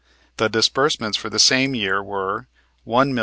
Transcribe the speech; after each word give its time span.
The 0.37 0.49
disbursements 0.49 1.15
for 1.15 1.29
the 1.29 1.37
same 1.37 1.75
year 1.75 2.01
were, 2.01 2.47
$1,430,192. 2.87 3.19